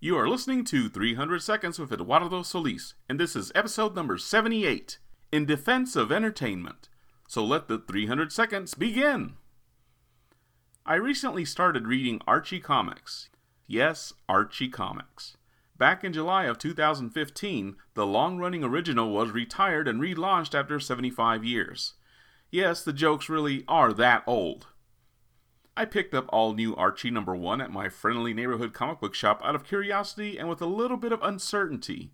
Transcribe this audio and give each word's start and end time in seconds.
You 0.00 0.16
are 0.16 0.28
listening 0.28 0.62
to 0.66 0.88
300 0.88 1.42
Seconds 1.42 1.76
with 1.80 1.90
Eduardo 1.90 2.42
Solis, 2.44 2.94
and 3.08 3.18
this 3.18 3.34
is 3.34 3.50
episode 3.56 3.96
number 3.96 4.16
78 4.16 4.96
In 5.32 5.44
Defense 5.44 5.96
of 5.96 6.12
Entertainment. 6.12 6.88
So 7.26 7.44
let 7.44 7.66
the 7.66 7.78
300 7.78 8.30
seconds 8.30 8.74
begin! 8.74 9.34
I 10.86 10.94
recently 10.94 11.44
started 11.44 11.88
reading 11.88 12.20
Archie 12.28 12.60
Comics. 12.60 13.28
Yes, 13.66 14.12
Archie 14.28 14.68
Comics. 14.68 15.36
Back 15.76 16.04
in 16.04 16.12
July 16.12 16.44
of 16.44 16.58
2015, 16.58 17.74
the 17.94 18.06
long 18.06 18.38
running 18.38 18.62
original 18.62 19.10
was 19.10 19.32
retired 19.32 19.88
and 19.88 20.00
relaunched 20.00 20.54
after 20.54 20.78
75 20.78 21.44
years. 21.44 21.94
Yes, 22.52 22.84
the 22.84 22.92
jokes 22.92 23.28
really 23.28 23.64
are 23.66 23.92
that 23.92 24.22
old. 24.28 24.68
I 25.78 25.84
picked 25.84 26.12
up 26.12 26.28
all 26.30 26.54
new 26.54 26.74
Archie 26.74 27.08
number 27.08 27.36
one 27.36 27.60
at 27.60 27.70
my 27.70 27.88
friendly 27.88 28.34
neighborhood 28.34 28.74
comic 28.74 28.98
book 28.98 29.14
shop 29.14 29.40
out 29.44 29.54
of 29.54 29.62
curiosity 29.62 30.36
and 30.36 30.48
with 30.48 30.60
a 30.60 30.66
little 30.66 30.96
bit 30.96 31.12
of 31.12 31.22
uncertainty. 31.22 32.10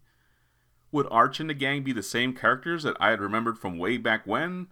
Would 0.93 1.07
Arch 1.11 1.41
and 1.41 1.49
the 1.49 1.55
gang 1.55 1.83
be 1.83 1.95
the 1.95 2.03
same 2.03 2.35
characters 2.35 2.83
that 2.83 2.99
I 3.01 3.09
had 3.09 3.23
remembered 3.23 3.59
from 3.59 3.79
way 3.79 3.97
back 3.97 4.27
when? 4.27 4.67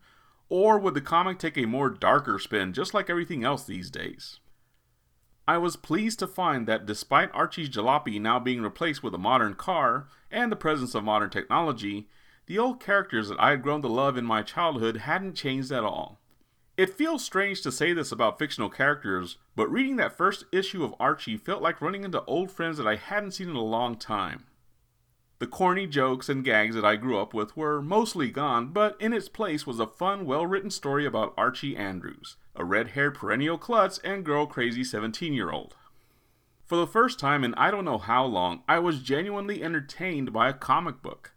Or 0.50 0.78
would 0.78 0.92
the 0.92 1.00
comic 1.00 1.38
take 1.38 1.56
a 1.56 1.64
more 1.64 1.88
darker 1.88 2.38
spin, 2.38 2.74
just 2.74 2.92
like 2.92 3.08
everything 3.08 3.44
else 3.44 3.64
these 3.64 3.90
days? 3.90 4.40
I 5.48 5.56
was 5.56 5.76
pleased 5.76 6.18
to 6.18 6.26
find 6.26 6.68
that 6.68 6.84
despite 6.84 7.30
Archie's 7.32 7.70
jalopy 7.70 8.20
now 8.20 8.38
being 8.38 8.60
replaced 8.60 9.02
with 9.02 9.14
a 9.14 9.18
modern 9.18 9.54
car 9.54 10.06
and 10.30 10.52
the 10.52 10.54
presence 10.54 10.94
of 10.94 11.02
modern 11.02 11.30
technology, 11.30 12.10
the 12.44 12.58
old 12.58 12.78
characters 12.78 13.30
that 13.30 13.40
I 13.40 13.52
had 13.52 13.62
grown 13.62 13.80
to 13.80 13.88
love 13.88 14.18
in 14.18 14.26
my 14.26 14.42
childhood 14.42 14.98
hadn't 14.98 15.34
changed 15.34 15.72
at 15.72 15.82
all. 15.82 16.20
It 16.74 16.94
feels 16.94 17.22
strange 17.22 17.60
to 17.62 17.72
say 17.72 17.92
this 17.92 18.12
about 18.12 18.38
fictional 18.38 18.70
characters, 18.70 19.36
but 19.54 19.70
reading 19.70 19.96
that 19.96 20.16
first 20.16 20.44
issue 20.50 20.82
of 20.82 20.94
Archie 20.98 21.36
felt 21.36 21.60
like 21.60 21.82
running 21.82 22.02
into 22.02 22.24
old 22.24 22.50
friends 22.50 22.78
that 22.78 22.86
I 22.86 22.96
hadn't 22.96 23.32
seen 23.32 23.50
in 23.50 23.56
a 23.56 23.62
long 23.62 23.96
time. 23.96 24.46
The 25.38 25.46
corny 25.46 25.86
jokes 25.86 26.30
and 26.30 26.44
gags 26.44 26.74
that 26.74 26.84
I 26.84 26.96
grew 26.96 27.18
up 27.18 27.34
with 27.34 27.56
were 27.56 27.82
mostly 27.82 28.30
gone, 28.30 28.68
but 28.68 28.96
in 28.98 29.12
its 29.12 29.28
place 29.28 29.66
was 29.66 29.80
a 29.80 29.86
fun, 29.86 30.24
well 30.24 30.46
written 30.46 30.70
story 30.70 31.04
about 31.04 31.34
Archie 31.36 31.76
Andrews, 31.76 32.36
a 32.56 32.64
red 32.64 32.90
haired 32.90 33.16
perennial 33.16 33.58
klutz 33.58 33.98
and 33.98 34.24
girl 34.24 34.46
crazy 34.46 34.82
17 34.82 35.34
year 35.34 35.50
old. 35.50 35.76
For 36.64 36.76
the 36.76 36.86
first 36.86 37.18
time 37.18 37.44
in 37.44 37.52
I 37.54 37.70
don't 37.70 37.84
know 37.84 37.98
how 37.98 38.24
long, 38.24 38.62
I 38.66 38.78
was 38.78 39.02
genuinely 39.02 39.62
entertained 39.62 40.32
by 40.32 40.48
a 40.48 40.54
comic 40.54 41.02
book. 41.02 41.34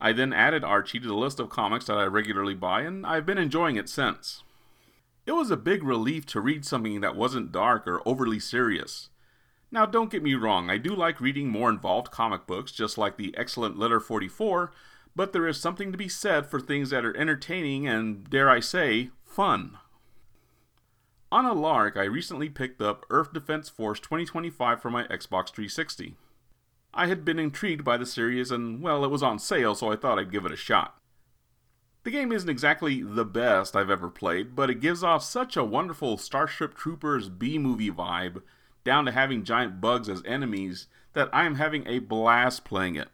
I 0.00 0.12
then 0.12 0.32
added 0.32 0.64
Archie 0.64 0.98
to 0.98 1.06
the 1.06 1.14
list 1.14 1.38
of 1.38 1.48
comics 1.48 1.84
that 1.84 1.96
I 1.96 2.04
regularly 2.06 2.54
buy, 2.54 2.80
and 2.80 3.06
I've 3.06 3.26
been 3.26 3.38
enjoying 3.38 3.76
it 3.76 3.88
since. 3.88 4.42
It 5.26 5.32
was 5.32 5.50
a 5.50 5.56
big 5.56 5.82
relief 5.82 6.26
to 6.26 6.40
read 6.40 6.64
something 6.64 7.00
that 7.00 7.16
wasn't 7.16 7.52
dark 7.52 7.86
or 7.86 8.06
overly 8.06 8.38
serious. 8.38 9.08
Now, 9.70 9.86
don't 9.86 10.10
get 10.10 10.22
me 10.22 10.34
wrong, 10.34 10.70
I 10.70 10.78
do 10.78 10.94
like 10.94 11.20
reading 11.20 11.48
more 11.48 11.70
involved 11.70 12.10
comic 12.10 12.46
books, 12.46 12.70
just 12.70 12.96
like 12.98 13.16
the 13.16 13.34
excellent 13.36 13.78
Letter 13.78 13.98
44, 13.98 14.72
but 15.16 15.32
there 15.32 15.48
is 15.48 15.58
something 15.58 15.90
to 15.90 15.98
be 15.98 16.08
said 16.08 16.46
for 16.46 16.60
things 16.60 16.90
that 16.90 17.04
are 17.04 17.16
entertaining 17.16 17.88
and, 17.88 18.28
dare 18.28 18.50
I 18.50 18.60
say, 18.60 19.10
fun. 19.24 19.78
On 21.32 21.44
a 21.44 21.52
lark, 21.52 21.96
I 21.96 22.04
recently 22.04 22.48
picked 22.48 22.80
up 22.80 23.04
Earth 23.10 23.32
Defense 23.32 23.68
Force 23.68 23.98
2025 23.98 24.80
for 24.80 24.90
my 24.90 25.02
Xbox 25.04 25.50
360. 25.50 26.14
I 26.92 27.08
had 27.08 27.24
been 27.24 27.40
intrigued 27.40 27.82
by 27.82 27.96
the 27.96 28.06
series, 28.06 28.52
and 28.52 28.80
well, 28.80 29.04
it 29.04 29.10
was 29.10 29.22
on 29.22 29.40
sale, 29.40 29.74
so 29.74 29.90
I 29.90 29.96
thought 29.96 30.18
I'd 30.18 30.30
give 30.30 30.46
it 30.46 30.52
a 30.52 30.56
shot. 30.56 30.96
The 32.04 32.10
game 32.10 32.32
isn't 32.32 32.50
exactly 32.50 33.02
the 33.02 33.24
best 33.24 33.74
I've 33.74 33.90
ever 33.90 34.10
played, 34.10 34.54
but 34.54 34.68
it 34.68 34.80
gives 34.80 35.02
off 35.02 35.24
such 35.24 35.56
a 35.56 35.64
wonderful 35.64 36.18
Starship 36.18 36.74
Troopers 36.74 37.30
B 37.30 37.58
movie 37.58 37.90
vibe, 37.90 38.42
down 38.84 39.06
to 39.06 39.12
having 39.12 39.42
giant 39.42 39.80
bugs 39.80 40.10
as 40.10 40.22
enemies, 40.26 40.86
that 41.14 41.30
I 41.32 41.46
am 41.46 41.54
having 41.54 41.86
a 41.86 42.00
blast 42.00 42.64
playing 42.64 42.96
it. 42.96 43.08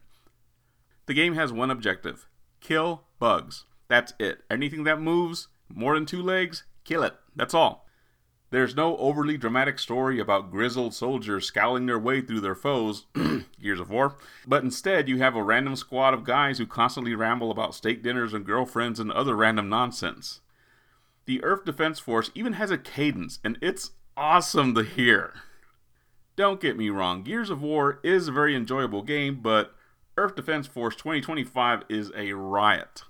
The 1.06 1.14
game 1.14 1.34
has 1.34 1.52
one 1.52 1.70
objective 1.70 2.26
kill 2.60 3.04
bugs. 3.20 3.64
That's 3.88 4.12
it. 4.18 4.42
Anything 4.50 4.84
that 4.84 5.00
moves 5.00 5.48
more 5.68 5.94
than 5.94 6.04
two 6.04 6.22
legs, 6.22 6.64
kill 6.84 7.04
it. 7.04 7.14
That's 7.34 7.54
all. 7.54 7.86
There's 8.50 8.74
no 8.74 8.96
overly 8.96 9.36
dramatic 9.36 9.78
story 9.78 10.18
about 10.18 10.50
grizzled 10.50 10.92
soldiers 10.92 11.46
scowling 11.46 11.86
their 11.86 12.00
way 12.00 12.20
through 12.20 12.40
their 12.40 12.56
foes, 12.56 13.06
Gears 13.62 13.78
of 13.78 13.90
War, 13.90 14.16
but 14.44 14.64
instead 14.64 15.08
you 15.08 15.18
have 15.18 15.36
a 15.36 15.42
random 15.42 15.76
squad 15.76 16.14
of 16.14 16.24
guys 16.24 16.58
who 16.58 16.66
constantly 16.66 17.14
ramble 17.14 17.52
about 17.52 17.76
steak 17.76 18.02
dinners 18.02 18.34
and 18.34 18.44
girlfriends 18.44 18.98
and 18.98 19.12
other 19.12 19.36
random 19.36 19.68
nonsense. 19.68 20.40
The 21.26 21.44
Earth 21.44 21.64
Defense 21.64 22.00
Force 22.00 22.32
even 22.34 22.54
has 22.54 22.72
a 22.72 22.78
cadence, 22.78 23.38
and 23.44 23.56
it's 23.62 23.92
awesome 24.16 24.74
to 24.74 24.82
hear. 24.82 25.34
Don't 26.34 26.60
get 26.60 26.76
me 26.76 26.90
wrong, 26.90 27.22
Gears 27.22 27.50
of 27.50 27.62
War 27.62 28.00
is 28.02 28.26
a 28.26 28.32
very 28.32 28.56
enjoyable 28.56 29.02
game, 29.02 29.40
but 29.40 29.76
Earth 30.16 30.34
Defense 30.34 30.66
Force 30.66 30.96
2025 30.96 31.84
is 31.88 32.10
a 32.16 32.32
riot. 32.32 33.04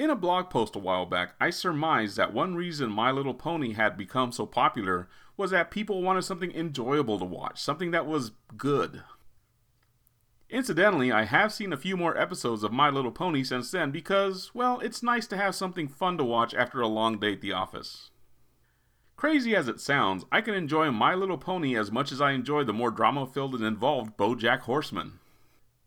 In 0.00 0.08
a 0.08 0.16
blog 0.16 0.48
post 0.48 0.74
a 0.76 0.78
while 0.78 1.04
back, 1.04 1.34
I 1.38 1.50
surmised 1.50 2.16
that 2.16 2.32
one 2.32 2.54
reason 2.54 2.90
My 2.90 3.10
Little 3.10 3.34
Pony 3.34 3.74
had 3.74 3.98
become 3.98 4.32
so 4.32 4.46
popular 4.46 5.10
was 5.36 5.50
that 5.50 5.70
people 5.70 6.00
wanted 6.00 6.22
something 6.22 6.50
enjoyable 6.52 7.18
to 7.18 7.26
watch, 7.26 7.60
something 7.60 7.90
that 7.90 8.06
was 8.06 8.32
good. 8.56 9.02
Incidentally, 10.48 11.12
I 11.12 11.24
have 11.24 11.52
seen 11.52 11.70
a 11.70 11.76
few 11.76 11.98
more 11.98 12.16
episodes 12.16 12.62
of 12.62 12.72
My 12.72 12.88
Little 12.88 13.10
Pony 13.10 13.44
since 13.44 13.70
then 13.70 13.90
because, 13.90 14.54
well, 14.54 14.80
it's 14.80 15.02
nice 15.02 15.26
to 15.26 15.36
have 15.36 15.54
something 15.54 15.86
fun 15.86 16.16
to 16.16 16.24
watch 16.24 16.54
after 16.54 16.80
a 16.80 16.88
long 16.88 17.18
day 17.18 17.34
at 17.34 17.42
the 17.42 17.52
office. 17.52 18.10
Crazy 19.18 19.54
as 19.54 19.68
it 19.68 19.80
sounds, 19.80 20.24
I 20.32 20.40
can 20.40 20.54
enjoy 20.54 20.90
My 20.90 21.14
Little 21.14 21.36
Pony 21.36 21.76
as 21.76 21.92
much 21.92 22.10
as 22.10 22.22
I 22.22 22.30
enjoy 22.30 22.64
the 22.64 22.72
more 22.72 22.90
drama 22.90 23.26
filled 23.26 23.54
and 23.54 23.64
involved 23.64 24.16
Bojack 24.16 24.60
Horseman. 24.60 25.18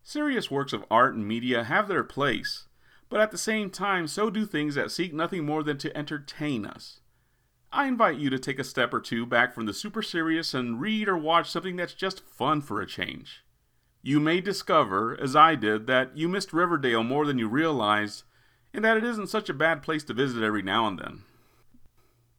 Serious 0.04 0.52
works 0.52 0.72
of 0.72 0.84
art 0.88 1.16
and 1.16 1.26
media 1.26 1.64
have 1.64 1.88
their 1.88 2.04
place, 2.04 2.68
but 3.14 3.20
at 3.20 3.30
the 3.30 3.38
same 3.38 3.70
time, 3.70 4.08
so 4.08 4.28
do 4.28 4.44
things 4.44 4.74
that 4.74 4.90
seek 4.90 5.14
nothing 5.14 5.44
more 5.44 5.62
than 5.62 5.78
to 5.78 5.96
entertain 5.96 6.66
us. 6.66 6.98
I 7.72 7.86
invite 7.86 8.18
you 8.18 8.28
to 8.28 8.40
take 8.40 8.58
a 8.58 8.64
step 8.64 8.92
or 8.92 8.98
two 8.98 9.24
back 9.24 9.54
from 9.54 9.66
the 9.66 9.72
super 9.72 10.02
serious 10.02 10.52
and 10.52 10.80
read 10.80 11.06
or 11.06 11.16
watch 11.16 11.48
something 11.48 11.76
that's 11.76 11.94
just 11.94 12.26
fun 12.26 12.60
for 12.60 12.80
a 12.80 12.88
change. 12.88 13.44
You 14.02 14.18
may 14.18 14.40
discover, 14.40 15.16
as 15.22 15.36
I 15.36 15.54
did, 15.54 15.86
that 15.86 16.16
you 16.16 16.28
missed 16.28 16.52
Riverdale 16.52 17.04
more 17.04 17.24
than 17.24 17.38
you 17.38 17.46
realized, 17.46 18.24
and 18.72 18.84
that 18.84 18.96
it 18.96 19.04
isn't 19.04 19.28
such 19.28 19.48
a 19.48 19.54
bad 19.54 19.80
place 19.80 20.02
to 20.06 20.12
visit 20.12 20.42
every 20.42 20.62
now 20.62 20.88
and 20.88 20.98
then. 20.98 21.22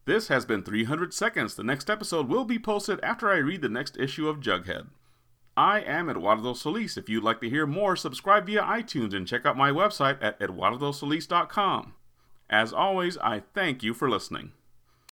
This 0.04 0.28
has 0.28 0.44
been 0.44 0.62
300 0.62 1.14
Seconds. 1.14 1.54
The 1.54 1.64
next 1.64 1.88
episode 1.88 2.28
will 2.28 2.44
be 2.44 2.58
posted 2.58 3.00
after 3.02 3.30
I 3.30 3.38
read 3.38 3.62
the 3.62 3.70
next 3.70 3.96
issue 3.96 4.28
of 4.28 4.40
Jughead. 4.40 4.88
I 5.56 5.80
am 5.80 6.10
Eduardo 6.10 6.52
Solis. 6.52 6.98
If 6.98 7.08
you'd 7.08 7.24
like 7.24 7.40
to 7.40 7.48
hear 7.48 7.66
more, 7.66 7.96
subscribe 7.96 8.46
via 8.46 8.62
iTunes 8.62 9.14
and 9.14 9.26
check 9.26 9.46
out 9.46 9.56
my 9.56 9.70
website 9.70 10.18
at 10.20 10.38
eduardosolis.com. 10.38 11.94
As 12.50 12.72
always, 12.72 13.16
I 13.18 13.42
thank 13.54 13.82
you 13.82 13.94
for 13.94 14.10
listening. 14.10 14.52